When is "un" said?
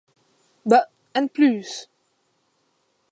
1.13-1.23